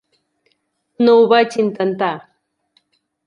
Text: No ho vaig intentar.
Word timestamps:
No 1.09 1.13
ho 1.19 1.27
vaig 1.33 1.57
intentar. 1.65 2.11